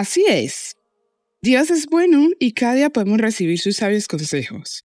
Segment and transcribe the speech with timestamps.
[0.00, 0.78] Así es.
[1.42, 4.86] Dios es bueno y cada día podemos recibir sus sabios consejos.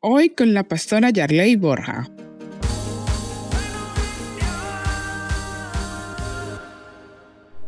[0.00, 2.10] Hoy con la pastora Yarley Borja.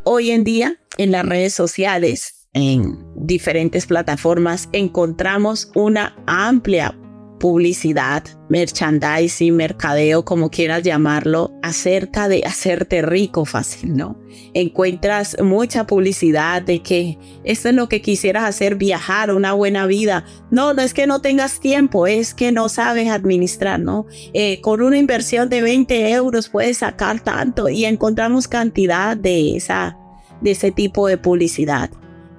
[0.05, 6.95] Hoy en día, en las redes sociales, en diferentes plataformas, encontramos una amplia
[7.43, 14.17] publicidad, merchandising, mercadeo, como quieras llamarlo, acerca de hacerte rico fácil, ¿no?
[14.55, 20.25] Encuentras mucha publicidad de que esto es lo que quisieras hacer, viajar, una buena vida.
[20.53, 24.07] No, no es que no tengas tiempo, es que no sabes administrar, ¿no?
[24.35, 29.99] Eh, con una inversión de 20 euros puedes sacar tanto y encontramos cantidad de, esa,
[30.41, 31.91] de ese tipo de publicidad.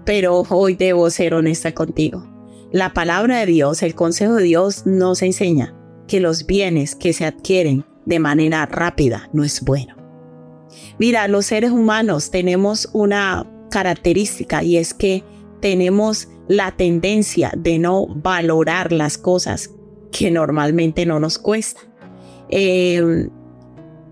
[0.06, 2.33] Pero hoy debo ser honesta contigo
[2.74, 5.76] la palabra de Dios, el consejo de Dios nos enseña
[6.08, 9.96] que los bienes que se adquieren de manera rápida no es bueno.
[10.98, 15.24] Mira, los seres humanos tenemos una característica y es que
[15.62, 19.70] tenemos la tendencia de no valorar las cosas
[20.12, 21.82] que normalmente no nos cuesta.
[22.50, 23.30] Em,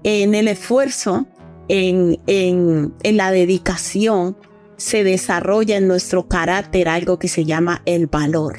[0.03, 1.25] en el esfuerzo,
[1.67, 4.38] en, en, en la dedicación,
[4.81, 8.57] se desarrolla en nuestro carácter algo que se llama el valor.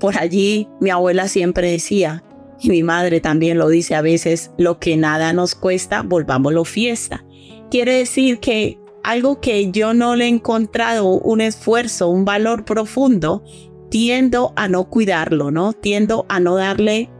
[0.00, 2.24] Por allí mi abuela siempre decía,
[2.60, 7.24] y mi madre también lo dice a veces, lo que nada nos cuesta, volvámoslo fiesta.
[7.70, 13.44] Quiere decir que algo que yo no le he encontrado un esfuerzo, un valor profundo,
[13.90, 15.72] tiendo a no cuidarlo, ¿no?
[15.72, 17.10] Tiendo a no darle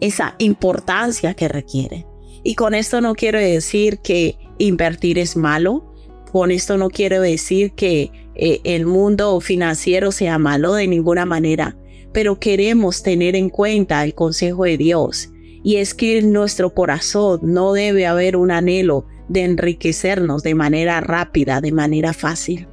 [0.00, 2.08] esa importancia que requiere.
[2.42, 5.91] Y con esto no quiero decir que invertir es malo,
[6.32, 11.76] con esto no quiero decir que eh, el mundo financiero sea malo de ninguna manera,
[12.12, 15.30] pero queremos tener en cuenta el consejo de Dios.
[15.62, 21.02] Y es que en nuestro corazón no debe haber un anhelo de enriquecernos de manera
[21.02, 22.66] rápida, de manera fácil.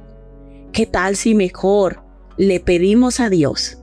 [0.72, 2.02] ¿Qué tal si mejor
[2.38, 3.76] le pedimos a Dios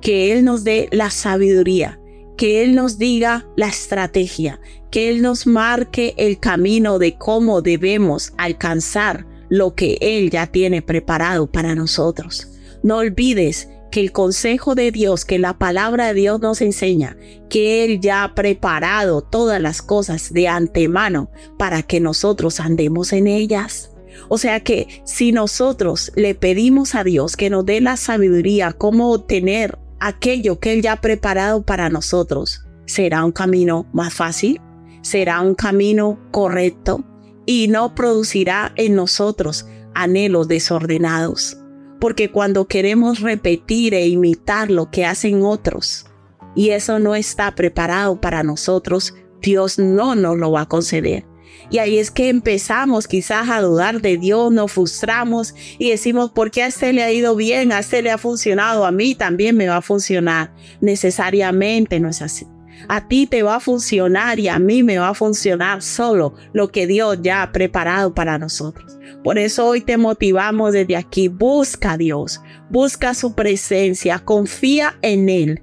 [0.00, 1.97] que Él nos dé la sabiduría,
[2.38, 4.60] que Él nos diga la estrategia,
[4.90, 10.80] que Él nos marque el camino de cómo debemos alcanzar lo que Él ya tiene
[10.80, 12.48] preparado para nosotros.
[12.84, 17.16] No olvides que el consejo de Dios, que la palabra de Dios nos enseña,
[17.50, 23.26] que Él ya ha preparado todas las cosas de antemano para que nosotros andemos en
[23.26, 23.90] ellas.
[24.28, 29.12] O sea que si nosotros le pedimos a Dios que nos dé la sabiduría, cómo
[29.12, 34.60] obtener aquello que Él ya ha preparado para nosotros, será un camino más fácil,
[35.02, 37.04] será un camino correcto
[37.46, 41.56] y no producirá en nosotros anhelos desordenados.
[42.00, 46.06] Porque cuando queremos repetir e imitar lo que hacen otros
[46.54, 51.24] y eso no está preparado para nosotros, Dios no nos lo va a conceder.
[51.70, 56.50] Y ahí es que empezamos quizás a dudar de Dios, nos frustramos y decimos, ¿por
[56.50, 57.72] qué a este le ha ido bien?
[57.72, 60.52] A este le ha funcionado, a mí también me va a funcionar.
[60.80, 62.46] Necesariamente no es así.
[62.86, 66.68] A ti te va a funcionar y a mí me va a funcionar solo lo
[66.68, 68.98] que Dios ya ha preparado para nosotros.
[69.24, 71.28] Por eso hoy te motivamos desde aquí.
[71.28, 75.62] Busca a Dios, busca su presencia, confía en Él.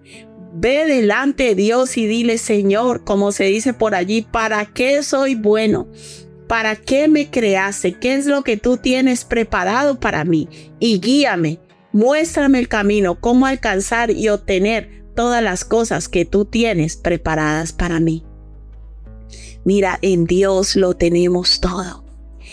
[0.57, 5.35] Ve delante de Dios y dile, Señor, como se dice por allí, ¿para qué soy
[5.35, 5.89] bueno?
[6.47, 7.99] ¿Para qué me creaste?
[7.99, 10.47] ¿Qué es lo que tú tienes preparado para mí?
[10.79, 11.59] Y guíame,
[11.91, 17.99] muéstrame el camino, cómo alcanzar y obtener todas las cosas que tú tienes preparadas para
[17.99, 18.23] mí.
[19.65, 22.04] Mira, en Dios lo tenemos todo.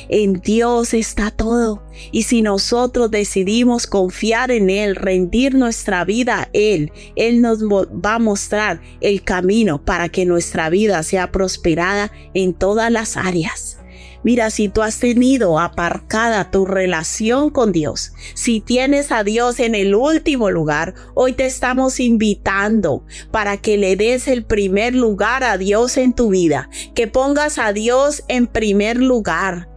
[0.09, 1.83] En Dios está todo.
[2.11, 8.15] Y si nosotros decidimos confiar en Él, rendir nuestra vida a Él, Él nos va
[8.15, 13.79] a mostrar el camino para que nuestra vida sea prosperada en todas las áreas.
[14.25, 19.75] Mira, si tú has tenido aparcada tu relación con Dios, si tienes a Dios en
[19.75, 25.59] el último lugar, hoy te estamos invitando para que le des el primer lugar a
[25.59, 29.72] Dios en tu vida, que pongas a Dios en primer lugar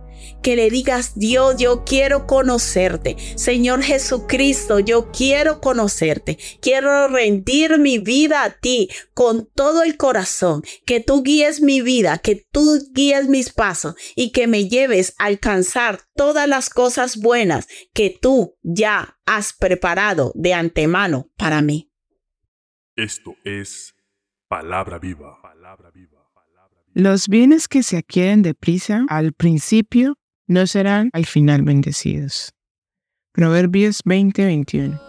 [0.45, 3.18] que le digas, Dios, yo quiero conocerte.
[3.36, 6.38] Señor Jesucristo, yo quiero conocerte.
[6.62, 10.62] Quiero rendir mi vida a ti con todo el corazón.
[10.86, 15.25] Que tú guíes mi vida, que tú guíes mis pasos y que me lleves a
[15.25, 21.89] alcanzar todas las cosas buenas que tú ya has preparado de antemano para mí.
[22.95, 23.95] Esto es
[24.47, 25.42] palabra viva.
[25.42, 26.21] Palabra viva.
[26.94, 32.51] Los bienes que se adquieren deprisa al principio no serán al final bendecidos.
[33.33, 35.00] Proverbios 20:21.